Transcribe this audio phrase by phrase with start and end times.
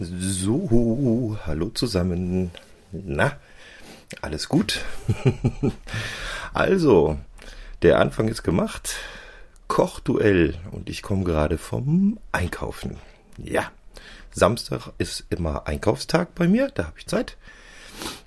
[0.00, 2.50] So, hallo zusammen.
[2.90, 3.36] Na,
[4.22, 4.80] alles gut?
[6.52, 7.16] also,
[7.82, 8.96] der Anfang ist gemacht.
[9.68, 12.96] Kochduell und ich komme gerade vom Einkaufen.
[13.38, 13.70] Ja,
[14.32, 17.36] Samstag ist immer Einkaufstag bei mir, da habe ich Zeit.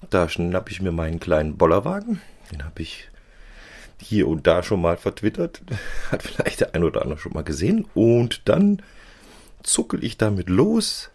[0.09, 2.21] Da schnapp ich mir meinen kleinen Bollerwagen.
[2.49, 3.09] Den habe ich
[3.99, 5.63] hier und da schon mal vertwittert.
[6.11, 7.85] Hat vielleicht der ein oder andere schon mal gesehen.
[7.93, 8.81] Und dann
[9.63, 11.09] zuckel ich damit los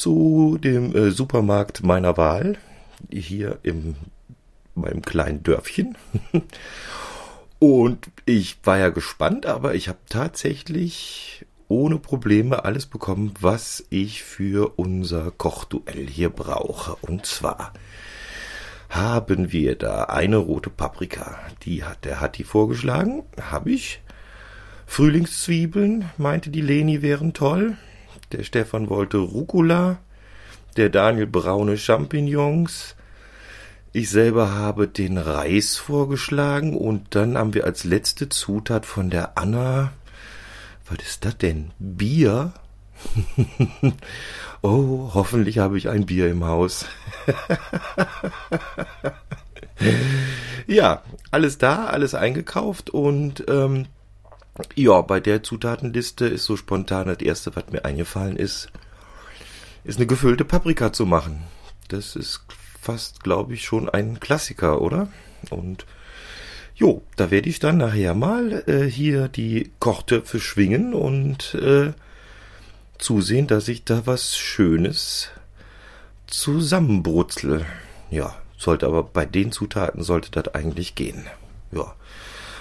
[0.00, 2.56] zu dem äh, Supermarkt meiner Wahl,
[3.10, 3.96] hier im
[4.74, 5.96] meinem kleinen Dörfchen.
[7.58, 14.22] Und ich war ja gespannt, aber ich habe tatsächlich ohne Probleme alles bekommen, was ich
[14.22, 16.96] für unser Kochduell hier brauche.
[17.02, 17.74] Und zwar
[18.88, 21.38] haben wir da eine rote Paprika.
[21.64, 23.22] Die hat der Hatti vorgeschlagen.
[23.40, 24.00] Habe ich.
[24.86, 27.76] Frühlingszwiebeln, meinte die Leni, wären toll.
[28.32, 29.98] Der Stefan wollte Rucola,
[30.76, 32.94] der Daniel braune Champignons.
[33.92, 39.36] Ich selber habe den Reis vorgeschlagen und dann haben wir als letzte Zutat von der
[39.36, 39.90] Anna,
[40.88, 41.72] was ist das denn?
[41.80, 42.52] Bier?
[44.62, 46.86] oh, hoffentlich habe ich ein Bier im Haus.
[50.68, 51.02] ja,
[51.32, 53.86] alles da, alles eingekauft und ähm,
[54.74, 58.68] ja, bei der Zutatenliste ist so spontan das erste, was mir eingefallen ist,
[59.84, 61.42] ist eine gefüllte Paprika zu machen.
[61.88, 62.42] Das ist
[62.80, 65.08] fast, glaube ich, schon ein Klassiker, oder?
[65.50, 65.86] Und
[66.74, 71.92] jo, da werde ich dann nachher mal äh, hier die Kochtöpfe schwingen und äh,
[72.98, 75.28] zusehen, dass ich da was Schönes
[76.26, 77.66] zusammenbrutzel.
[78.10, 81.26] Ja, sollte aber bei den Zutaten sollte das eigentlich gehen.
[81.72, 81.94] Ja.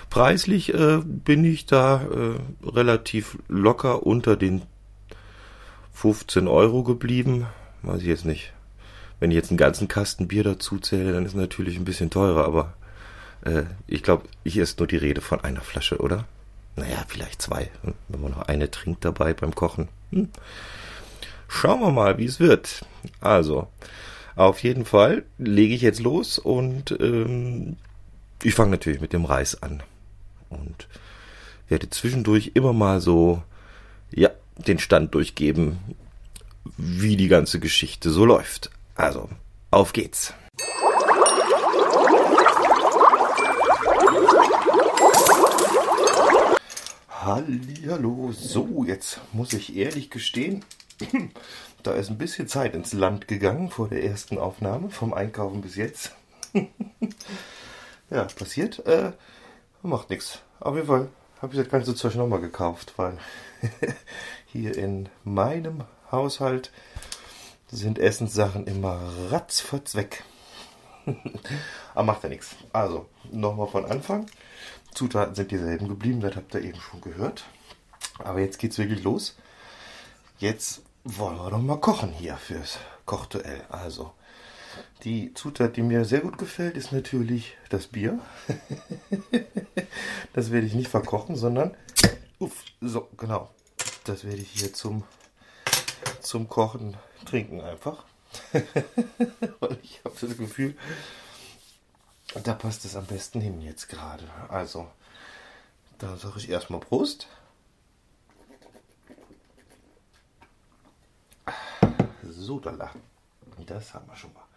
[0.10, 4.64] Preislich äh, bin ich da äh, relativ locker unter den
[5.94, 7.46] 15 Euro geblieben.
[7.84, 8.54] Weiß ich jetzt nicht.
[9.20, 12.10] Wenn ich jetzt einen ganzen Kasten Bier dazu zähle, dann ist es natürlich ein bisschen
[12.10, 12.74] teurer, aber
[13.42, 16.26] äh, ich glaube, hier ist nur die Rede von einer Flasche, oder?
[16.76, 19.90] Naja, vielleicht zwei, hm, wenn man noch eine trinkt dabei beim Kochen.
[20.12, 20.30] Hm.
[21.48, 22.86] Schauen wir mal, wie es wird.
[23.20, 23.68] Also,
[24.36, 27.76] auf jeden Fall lege ich jetzt los und ähm,
[28.42, 29.84] ich fange natürlich mit dem Reis an
[30.50, 30.88] und
[31.68, 33.44] werde zwischendurch immer mal so,
[34.12, 35.80] ja, den Stand durchgeben,
[36.78, 38.70] wie die ganze Geschichte so läuft.
[38.96, 39.30] Also,
[39.72, 40.34] auf geht's.
[47.10, 50.66] Hallo, so, jetzt muss ich ehrlich gestehen,
[51.84, 55.76] da ist ein bisschen Zeit ins Land gegangen vor der ersten Aufnahme, vom Einkaufen bis
[55.76, 56.14] jetzt.
[58.10, 58.86] ja, passiert.
[58.86, 59.12] Äh,
[59.82, 60.40] Macht nichts.
[60.60, 61.08] Auf jeden Fall
[61.42, 63.18] habe ich das ganze Zeug nochmal gekauft, weil
[64.46, 66.72] hier in meinem Haushalt
[67.72, 70.26] sind Essenssachen immer ratzfatz weg.
[71.94, 72.56] Aber macht ja nichts.
[72.74, 74.26] Also, nochmal von Anfang.
[74.94, 77.46] Zutaten sind dieselben geblieben, das habt ihr eben schon gehört.
[78.20, 79.38] Aber jetzt geht's wirklich los.
[80.40, 83.64] Jetzt wollen wir doch mal kochen hier fürs Kochduell.
[83.70, 84.12] Also,
[85.04, 88.20] die Zutat, die mir sehr gut gefällt, ist natürlich das Bier.
[90.34, 91.76] das werde ich nicht verkochen, sondern
[92.40, 93.50] uff, so genau.
[94.04, 95.04] Das werde ich hier zum
[96.22, 98.04] zum Kochen trinken einfach.
[98.52, 100.78] Weil ich habe das Gefühl,
[102.44, 104.30] da passt es am besten hin jetzt gerade.
[104.50, 104.88] Also,
[105.98, 107.28] da sage ich erstmal Prost.
[112.24, 113.02] So, da lachen.
[113.66, 114.49] Das haben wir schon mal.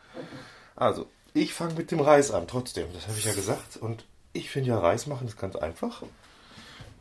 [0.77, 2.93] Also, ich fange mit dem Reis an, trotzdem.
[2.93, 3.77] Das habe ich ja gesagt.
[3.77, 6.03] Und ich finde ja, Reis machen ist ganz einfach.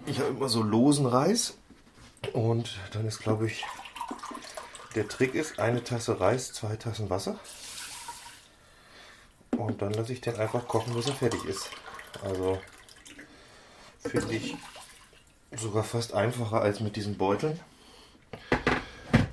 [0.06, 1.56] Ich habe immer so losen Reis.
[2.34, 3.66] Und dann ist, glaube ich,
[4.96, 7.40] der Trick ist, eine Tasse Reis, zwei Tassen Wasser.
[9.58, 11.70] Und dann lasse ich den einfach kochen, bis er fertig ist.
[12.24, 12.60] Also
[14.00, 14.56] finde ich
[15.56, 17.60] sogar fast einfacher als mit diesen Beuteln.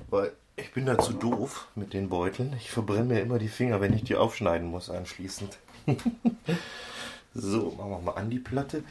[0.09, 0.33] Weil
[0.69, 2.53] ich bin da zu doof mit den Beuteln.
[2.59, 5.57] Ich verbrenne mir immer die Finger, wenn ich die aufschneiden muss anschließend.
[7.33, 8.83] so, machen wir mal an die Platte.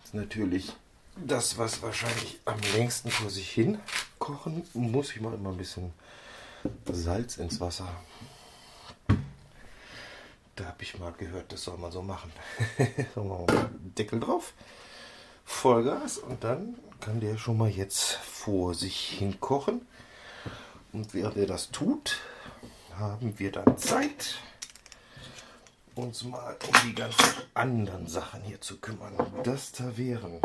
[0.00, 0.76] Das ist natürlich
[1.16, 3.78] das, was wahrscheinlich am längsten vor sich hin
[4.18, 5.12] kochen muss.
[5.12, 5.94] Ich mache immer ein bisschen
[6.92, 7.88] Salz ins Wasser.
[10.56, 12.30] Da habe ich mal gehört, das soll man so machen.
[13.14, 14.52] so machen wir mal Deckel drauf.
[15.46, 19.86] Vollgas und dann kann der schon mal jetzt vor sich hin kochen.
[20.94, 22.20] Und während er das tut,
[22.96, 24.38] haben wir dann Zeit,
[25.96, 29.12] uns mal um die ganzen anderen Sachen hier zu kümmern.
[29.42, 30.40] Das da wären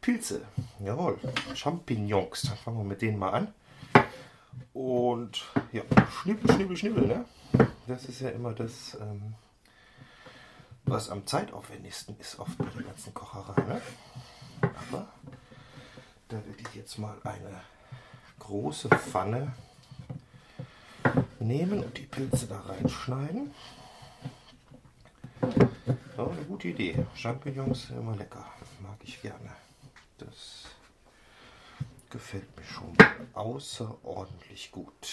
[0.00, 0.40] Pilze,
[0.82, 1.18] jawohl,
[1.54, 2.42] Champignons.
[2.42, 3.54] Dann fangen wir mit denen mal an.
[4.72, 5.82] Und ja,
[6.22, 7.24] schnippel, schnippel, schnippel, ne?
[7.88, 9.34] Das ist ja immer das, ähm,
[10.84, 13.82] was am zeitaufwendigsten ist, oft bei der ganzen Kocherei, ne?
[14.62, 15.08] Aber
[16.28, 17.60] da werde ich jetzt mal eine
[18.50, 19.52] große Pfanne
[21.38, 23.54] nehmen und die Pilze da reinschneiden.
[26.18, 27.06] Oh, eine gute Idee.
[27.14, 28.44] Champignons sind immer lecker.
[28.82, 29.52] Mag ich gerne.
[30.18, 30.66] Das
[32.10, 32.92] gefällt mir schon
[33.34, 35.08] außerordentlich gut.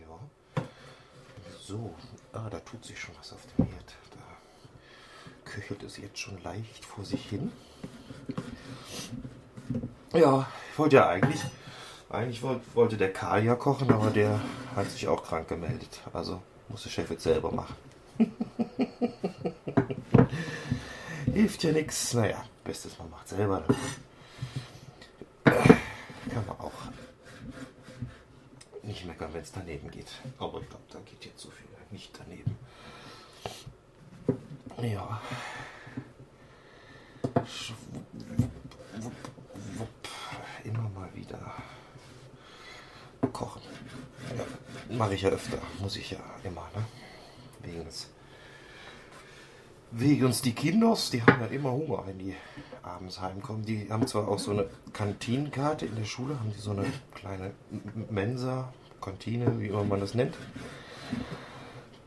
[0.00, 0.62] Ja.
[1.58, 1.92] So,
[2.32, 3.94] ah, da tut sich schon was auf dem Herd.
[4.12, 7.50] Da köchelt es jetzt schon leicht vor sich hin.
[10.12, 11.40] Ja, ich wollte ja eigentlich,
[12.12, 12.42] eigentlich
[12.74, 14.40] wollte der Karl ja kochen, aber der
[14.76, 16.00] hat sich auch krank gemeldet.
[16.12, 17.74] Also muss der Chef jetzt selber machen.
[21.32, 22.14] Hilft ja nichts.
[22.14, 23.64] Naja, bestes man macht selber.
[25.44, 26.72] Kann man auch
[28.82, 30.10] nicht meckern, wenn es daneben geht.
[30.38, 32.56] Aber ich glaube, da geht jetzt so viel nicht daneben.
[34.80, 35.20] Ja.
[40.64, 41.54] Immer mal wieder
[43.32, 43.62] kochen.
[44.36, 44.44] Ja,
[45.02, 45.58] Mache ich ja öfter.
[45.80, 46.84] Muss ich ja immer, ne?
[47.64, 48.08] Wegen des
[49.90, 52.36] wegen uns die Kinders, die haben ja immer Hunger, wenn die
[52.84, 53.64] abends heimkommen.
[53.64, 56.84] Die haben zwar auch so eine Kantinenkarte in der Schule, haben die so eine
[57.16, 57.50] kleine
[58.10, 60.36] Mensa, Kantine, wie immer man das nennt.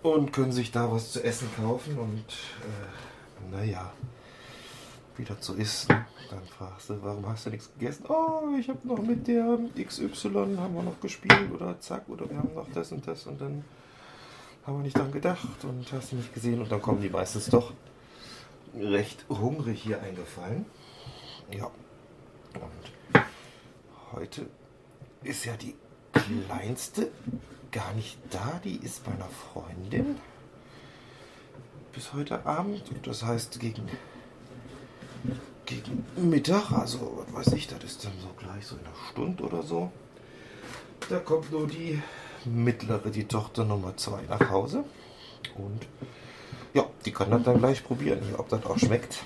[0.02, 2.30] Und können sich da was zu essen kaufen und
[2.62, 3.92] äh, naja,
[5.18, 6.06] wie das so ist, ne?
[6.30, 8.06] dann fragst du, warum hast du nichts gegessen?
[8.08, 12.38] Oh, ich habe noch mit der XY haben wir noch gespielt oder zack, oder wir
[12.38, 13.64] haben noch das und das und dann
[14.66, 17.48] haben wir nicht dran gedacht und hast du nicht gesehen und dann kommen die meistens
[17.48, 17.74] doch
[18.78, 20.66] recht hungrig hier eingefallen.
[21.52, 21.70] Ja.
[22.56, 23.24] Und
[24.14, 24.48] heute
[25.24, 25.76] ist ja die
[26.14, 27.12] kleinste
[27.72, 30.18] gar nicht da, die ist bei einer Freundin
[31.94, 32.84] bis heute Abend.
[33.04, 33.88] Das heißt gegen,
[35.66, 39.44] gegen Mittag, also was weiß ich, das ist dann so gleich so in einer Stunde
[39.44, 39.92] oder so.
[41.10, 42.02] Da kommt nur die
[42.46, 44.84] mittlere, die Tochter Nummer 2 nach Hause.
[45.56, 45.88] Und
[46.74, 49.24] ja, die kann das dann gleich probieren, ob das auch schmeckt.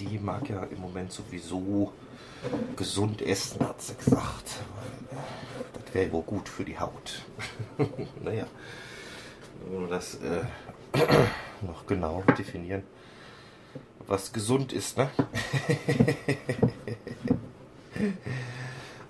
[0.00, 1.92] Die mag ja im Moment sowieso
[2.76, 4.56] gesund essen, hat sie gesagt.
[5.72, 7.22] Das wäre wohl gut für die Haut.
[8.22, 8.46] naja,
[9.70, 10.44] nur das äh,
[11.66, 12.82] noch genau definieren,
[14.08, 15.10] was gesund ist, ne?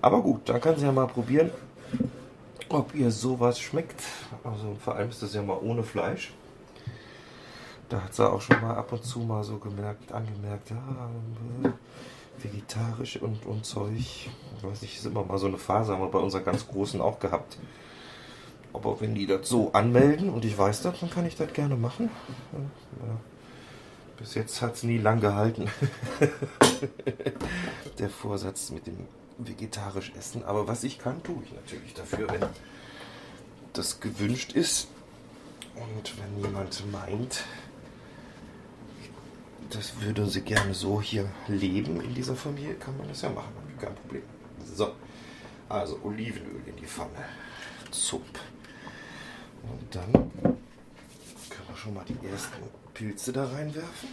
[0.02, 1.50] Aber gut, dann kann sie ja mal probieren,
[2.68, 4.02] ob ihr sowas schmeckt.
[4.44, 6.32] Also vor allem ist das ja mal ohne Fleisch.
[7.88, 10.82] Da hat sie auch schon mal ab und zu mal so gemerkt, angemerkt, ja,
[12.42, 13.96] vegetarisch und, und Zeug.
[13.96, 14.30] Ich
[14.62, 17.18] weiß nicht, ist immer mal so eine Phase, haben wir bei unseren ganz Großen auch
[17.18, 17.56] gehabt.
[18.74, 21.76] Aber wenn die das so anmelden und ich weiß das, dann kann ich das gerne
[21.76, 22.10] machen.
[22.52, 23.16] Ja.
[24.18, 25.70] Bis jetzt hat es nie lang gehalten.
[27.98, 29.06] Der Vorsatz mit dem
[29.38, 30.44] vegetarisch essen.
[30.44, 32.46] Aber was ich kann, tue ich natürlich dafür, wenn
[33.72, 34.88] das gewünscht ist.
[35.76, 37.44] Und wenn jemand meint,
[39.70, 43.52] das würde sie gerne so hier leben in dieser Familie, kann man das ja machen.
[43.80, 44.22] Kein Problem.
[44.74, 44.92] So,
[45.68, 47.24] also Olivenöl in die Pfanne.
[47.92, 48.22] Zup.
[49.62, 50.57] Und dann
[51.78, 54.08] schon mal die ersten Pilze da reinwerfen.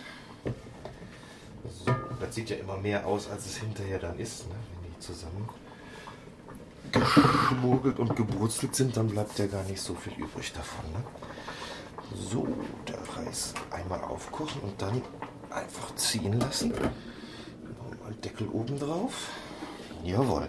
[1.84, 4.48] So, das sieht ja immer mehr aus, als es hinterher dann ist.
[4.48, 4.55] Ne?
[5.05, 5.48] zusammen
[6.91, 10.86] geschmuggelt und gebrutzelt sind, dann bleibt ja gar nicht so viel übrig davon.
[10.93, 11.03] Ne?
[12.15, 12.48] So,
[12.88, 15.01] der Reis einmal aufkochen und dann
[15.50, 16.72] einfach ziehen lassen.
[16.72, 19.29] Mal Deckel oben drauf.
[20.03, 20.48] Jawohl.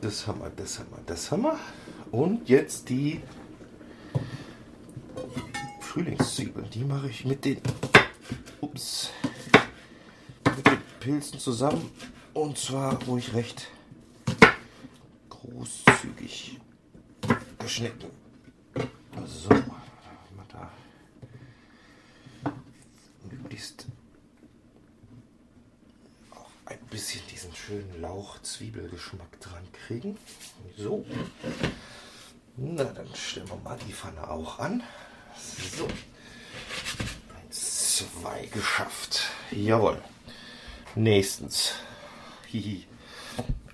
[0.00, 1.58] Das haben wir, das haben wir, das haben wir.
[2.10, 3.22] Und jetzt die
[5.94, 6.68] Frühlingszwiebeln.
[6.70, 7.60] Die mache ich mit den,
[8.60, 9.10] ups,
[10.56, 11.88] mit den Pilzen zusammen
[12.32, 13.68] und zwar ruhig recht
[15.30, 16.58] großzügig
[17.60, 18.10] geschnitten.
[19.24, 20.72] So, mal da
[23.30, 23.86] möglichst
[26.32, 30.18] auch ein bisschen diesen schönen Lauch-Zwiebelgeschmack dran kriegen.
[30.76, 31.06] So.
[32.56, 34.82] Na, dann stellen wir mal die Pfanne auch an.
[35.76, 35.88] So.
[37.36, 39.30] Eins, zwei geschafft.
[39.50, 40.02] Jawohl.
[40.94, 41.74] Nächstens
[42.46, 42.86] Hihi.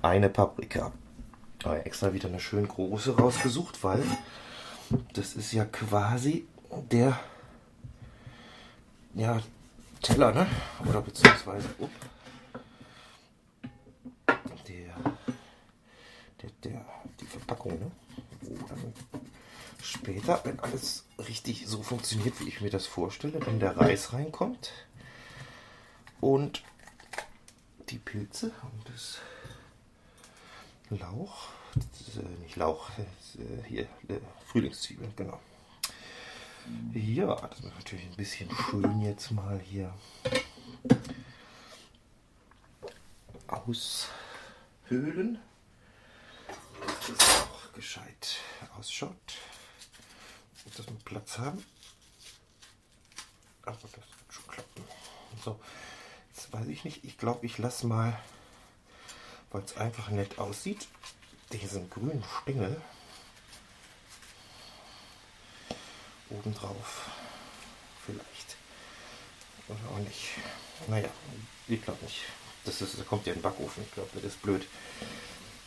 [0.02, 0.92] Eine Paprika.
[1.62, 4.02] Aber extra wieder eine schön große rausgesucht, weil
[5.12, 6.46] das ist ja quasi
[6.90, 7.18] der
[9.14, 9.42] ja,
[10.00, 10.46] Teller, ne?
[10.88, 11.90] Oder beziehungsweise up,
[14.66, 14.94] der,
[16.40, 16.86] der, der,
[17.20, 17.90] die Verpackung Packung, ne?
[18.40, 18.94] Wo dann
[19.82, 24.72] später, wenn alles richtig so funktioniert, wie ich mir das vorstelle, wenn der Reis reinkommt
[26.20, 26.62] und
[27.88, 29.20] die Pilze und das
[30.90, 35.40] Lauch, das äh, nicht Lauch, das, äh, hier, äh, Frühlingszwiebeln, genau.
[36.92, 39.94] Ja, das ist natürlich ein bisschen schön jetzt mal hier
[43.46, 44.08] aushöhlen.
[46.80, 48.38] Dass das auch gescheit
[48.76, 49.38] ausschaut.
[50.64, 51.64] Und dass wir Platz haben.
[53.62, 54.84] Aber das wird schon klappen.
[55.44, 55.60] So,
[56.34, 57.04] jetzt weiß ich nicht.
[57.04, 58.18] Ich glaube, ich lasse mal,
[59.50, 60.88] weil es einfach nett aussieht,
[61.52, 62.80] diesen grünen Stängel
[66.30, 67.10] obendrauf.
[68.04, 68.56] Vielleicht.
[69.68, 70.30] Oder auch nicht.
[70.88, 71.08] Naja,
[71.68, 72.22] ich glaube nicht.
[72.64, 73.82] Das, ist, das kommt ja in den Backofen.
[73.84, 74.66] Ich glaube, das ist blöd,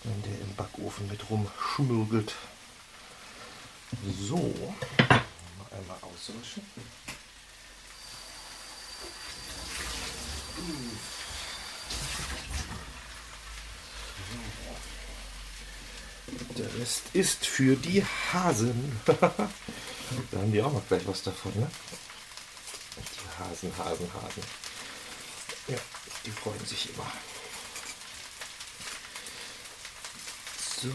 [0.03, 2.35] wenn der im Backofen mit rumschmürgelt.
[4.05, 5.21] So, mal
[5.71, 6.61] einmal auswischen.
[16.57, 18.99] Der Rest ist für die Hasen.
[19.05, 19.17] da
[20.33, 21.71] haben die auch noch gleich was davon, ne?
[22.97, 24.43] Die Hasen, Hasen, Hasen.
[25.69, 25.77] Ja,
[26.25, 27.09] die freuen sich immer.
[30.81, 30.91] So.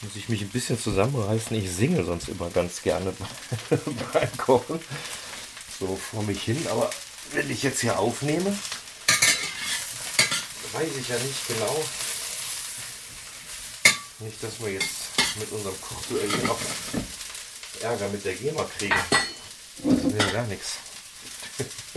[0.00, 1.56] Muss ich mich ein bisschen zusammenreißen.
[1.56, 3.12] Ich singe sonst immer ganz gerne
[4.12, 4.80] beim Kochen.
[5.78, 6.66] So vor mich hin.
[6.70, 6.88] Aber
[7.32, 8.56] wenn ich jetzt hier aufnehme,
[10.72, 11.84] weiß ich ja nicht genau.
[14.20, 16.58] Nicht, dass wir jetzt mit unserem Kochduell noch
[17.88, 18.94] Ärger mit der GEMA kriegen.
[19.82, 20.74] Das wäre gar nichts.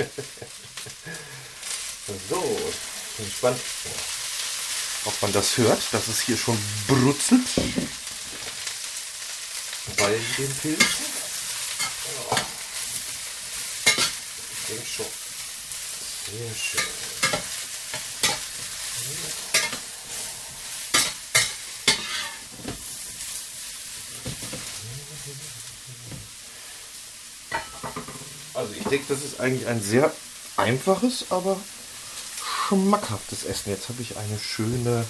[2.29, 2.41] so,
[3.17, 3.59] bin gespannt,
[5.03, 6.57] ob man das hört, dass es hier schon
[6.87, 7.45] brutzelt
[9.97, 11.05] bei den Pilzen.
[14.53, 15.05] Ich denke schon.
[16.25, 17.20] Sehr schön.
[28.91, 30.13] Denke, das ist eigentlich ein sehr
[30.57, 31.57] einfaches, aber
[32.67, 33.69] schmackhaftes Essen.
[33.69, 35.05] Jetzt habe ich eine schöne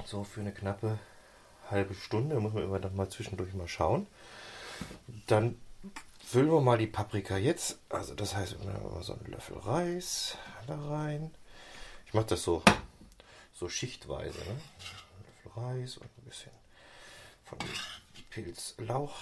[0.04, 0.98] So für eine knappe
[1.70, 4.06] halbe Stunde muss man immer dann mal zwischendurch mal schauen.
[5.26, 5.58] Dann
[6.22, 7.78] füllen wir mal die Paprika jetzt.
[7.88, 8.56] Also das heißt,
[9.00, 11.30] so einen Löffel Reis da rein.
[12.06, 12.62] Ich mache das so,
[13.54, 14.38] so schichtweise.
[14.38, 14.60] Ne?
[15.56, 16.57] Reis und ein bisschen
[17.48, 17.58] von
[18.30, 19.16] Pilzlauch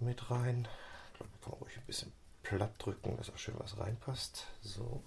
[0.00, 0.68] mit rein.
[1.12, 4.46] Ich glaube, kann ruhig ein bisschen platt drücken, dass auch schön was reinpasst.
[4.62, 5.02] So,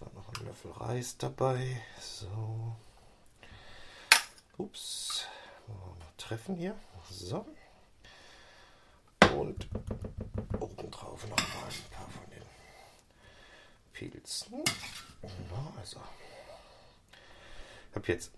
[0.00, 1.82] dann noch ein Löffel Reis dabei.
[2.00, 2.76] So.
[4.56, 5.26] Ups.
[6.16, 6.78] Treffen hier.
[7.10, 7.46] So.
[9.34, 9.68] Und
[10.60, 12.42] obendrauf noch mal ein paar von den
[13.92, 14.62] Pilzen.
[15.78, 16.00] Also.
[17.90, 18.32] Ich habe jetzt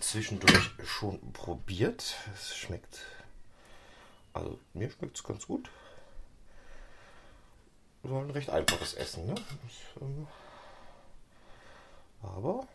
[0.00, 2.16] zwischendurch schon probiert.
[2.34, 3.00] Es schmeckt
[4.32, 5.70] also mir schmeckt es ganz gut.
[8.02, 9.26] So ein recht einfaches Essen.
[9.26, 9.34] Ne?
[10.00, 10.26] Ähm,
[12.22, 12.66] Aber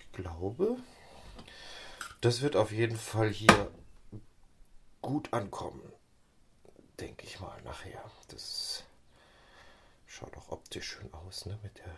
[0.00, 0.76] ich glaube,
[2.20, 3.70] das wird auf jeden Fall hier
[5.02, 5.92] gut ankommen.
[6.98, 8.02] Denke ich mal nachher.
[8.28, 8.84] Das
[10.06, 11.58] schaut auch optisch schön aus, ne?
[11.62, 11.94] Mit der,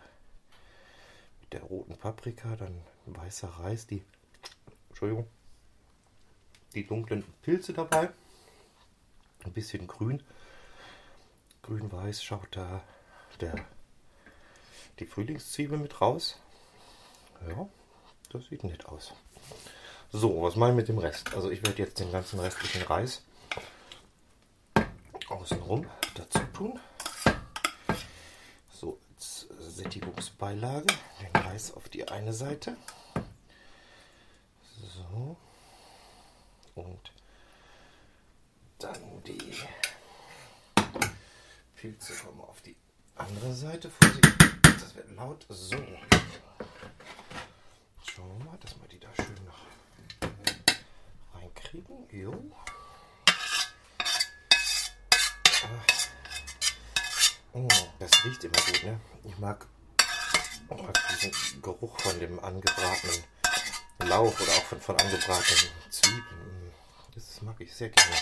[1.41, 4.03] mit der roten Paprika, dann weißer Reis, die.
[4.99, 5.27] Entschuldigung.
[6.73, 8.09] Die dunklen Pilze dabei.
[9.45, 10.21] Ein bisschen grün.
[11.61, 12.83] Grün-weiß schaut da
[13.39, 13.55] der,
[14.99, 16.37] die Frühlingszwiebel mit raus.
[17.47, 17.69] Ja,
[18.33, 19.13] das sieht nett aus.
[20.11, 21.33] So, was mache ich mit dem Rest?
[21.33, 23.23] Also ich werde jetzt den ganzen restlichen Reis
[25.29, 26.77] außenrum dazu tun.
[28.69, 32.75] So, als Sättigungsbeilage den Reis auf die eine Seite.
[36.75, 37.11] Und
[38.77, 39.53] dann die
[41.75, 42.75] Pilze kommen auf die
[43.15, 43.89] andere Seite.
[43.89, 44.25] Vorsicht,
[44.63, 45.45] das wird laut.
[45.49, 45.77] So.
[48.03, 49.65] Schauen wir mal, dass wir die da schön noch
[51.33, 52.07] reinkriegen.
[52.11, 52.33] Jo.
[57.53, 57.67] Oh,
[57.99, 58.99] das riecht immer gut, ne?
[59.23, 59.67] Ich mag,
[60.69, 63.23] ich mag diesen Geruch von dem angebratenen
[64.05, 66.71] Lauch oder auch von, von angebratenen Zwiebeln.
[67.15, 68.15] Das mag ich sehr gerne.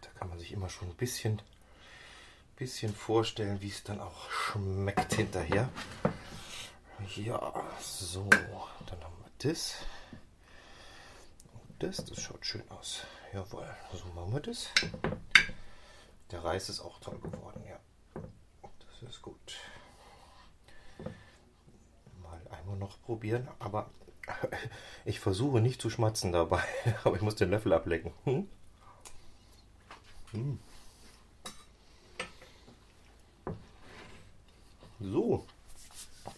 [0.00, 1.40] Da kann man sich immer schon ein bisschen,
[2.56, 5.70] bisschen vorstellen, wie es dann auch schmeckt hinterher.
[7.16, 8.28] Ja, so,
[8.86, 9.76] dann haben wir das.
[11.52, 13.00] Und das, das schaut schön aus.
[13.32, 14.68] Jawohl, so machen wir das.
[16.30, 17.78] Der Reis ist auch toll geworden, ja.
[19.00, 19.56] Das ist gut.
[22.70, 23.90] Einmal noch probieren, aber
[25.04, 26.62] ich versuche nicht zu schmatzen dabei.
[27.04, 28.12] Aber ich muss den Löffel ablecken.
[28.24, 28.48] Hm?
[30.30, 30.60] Hm.
[35.00, 35.46] So,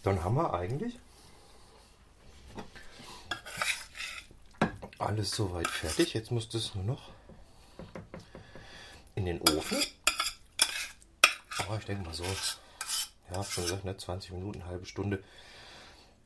[0.01, 0.97] dann haben wir eigentlich
[4.97, 6.15] alles soweit fertig.
[6.15, 7.11] Jetzt muss das nur noch
[9.13, 9.77] in den Ofen.
[11.59, 12.25] Aber ich denke mal so,
[13.31, 15.23] ja, schon gesagt, ne, 20 Minuten, halbe Stunde.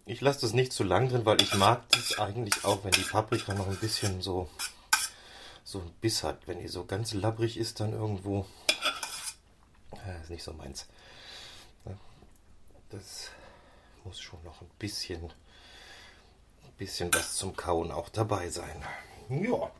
[0.09, 3.01] Ich lasse das nicht zu lang drin, weil ich mag das eigentlich auch, wenn die
[3.01, 4.49] Paprika noch ein bisschen so,
[5.65, 6.47] so ein Biss hat.
[6.47, 8.45] Wenn die so ganz labbrig ist, dann irgendwo,
[9.91, 10.87] ja, ist nicht so meins.
[12.89, 13.31] Das
[14.05, 18.81] muss schon noch ein bisschen, ein bisschen was zum Kauen auch dabei sein.
[19.29, 19.71] Ja.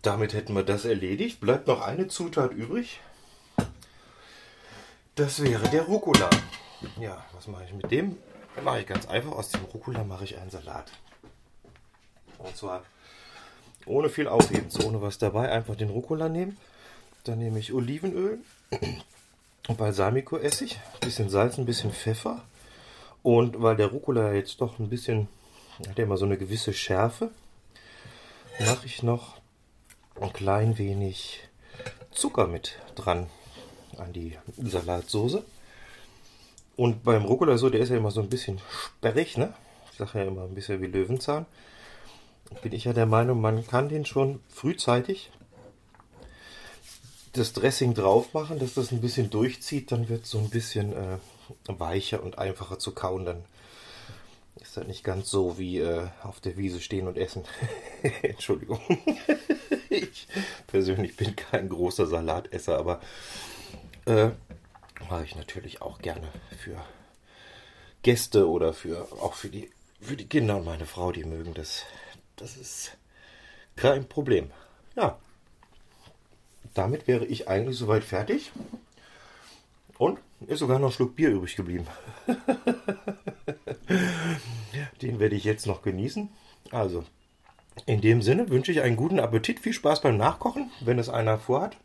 [0.00, 1.38] Damit hätten wir das erledigt.
[1.40, 3.00] Bleibt noch eine Zutat übrig.
[5.16, 6.30] Das wäre der Rucola.
[6.98, 8.16] Ja, was mache ich mit dem?
[8.62, 9.32] Mache ich ganz einfach.
[9.32, 10.90] Aus dem Rucola mache ich einen Salat.
[12.38, 12.82] Und zwar
[13.86, 15.50] ohne viel Aufhebens, ohne was dabei.
[15.50, 16.56] Einfach den Rucola nehmen.
[17.24, 18.38] Dann nehme ich Olivenöl,
[19.76, 22.42] Balsamico-Essig, ein bisschen Salz, ein bisschen Pfeffer.
[23.22, 25.28] Und weil der Rucola jetzt doch ein bisschen,
[25.88, 27.30] hat ja immer so eine gewisse Schärfe,
[28.60, 29.36] mache ich noch
[30.20, 31.40] ein klein wenig
[32.10, 33.28] Zucker mit dran
[33.98, 35.44] an die Salatsoße.
[36.78, 39.52] Und beim Rucola so, der ist ja immer so ein bisschen sperrig, ne?
[39.90, 41.44] Ich sage ja immer ein bisschen wie Löwenzahn.
[42.62, 45.32] Bin ich ja der Meinung, man kann den schon frühzeitig
[47.32, 50.92] das Dressing drauf machen, dass das ein bisschen durchzieht, dann wird es so ein bisschen
[50.92, 51.18] äh,
[51.66, 53.24] weicher und einfacher zu kauen.
[53.24, 53.44] Dann
[54.60, 57.42] ist das nicht ganz so wie äh, auf der Wiese stehen und essen.
[58.22, 58.78] Entschuldigung.
[59.90, 60.28] ich
[60.68, 63.00] persönlich bin kein großer Salatesser, aber
[64.04, 64.30] äh,
[65.08, 66.82] mache ich natürlich auch gerne für
[68.02, 71.84] Gäste oder für auch für die für die Kinder und meine Frau, die mögen das.
[72.36, 72.96] Das ist
[73.76, 74.50] kein Problem.
[74.96, 75.18] Ja.
[76.74, 78.52] Damit wäre ich eigentlich soweit fertig.
[79.98, 81.88] Und ist sogar noch ein Schluck Bier übrig geblieben.
[85.02, 86.28] Den werde ich jetzt noch genießen.
[86.70, 87.04] Also,
[87.86, 91.38] in dem Sinne wünsche ich einen guten Appetit, viel Spaß beim Nachkochen, wenn es einer
[91.38, 91.76] vorhat.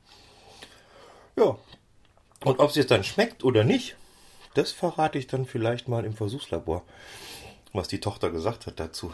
[1.36, 1.58] Ja,
[2.43, 3.95] und ob es dann schmeckt oder nicht,
[4.53, 6.84] das verrate ich dann vielleicht mal im Versuchslabor,
[7.73, 9.13] was die Tochter gesagt hat dazu.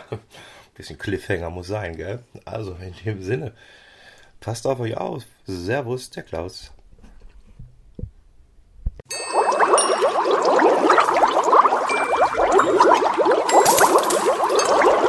[0.74, 2.22] Bisschen Cliffhanger muss sein, gell?
[2.44, 3.52] Also in dem Sinne,
[4.40, 5.24] passt auf euch auf.
[5.46, 6.72] Servus, der Klaus.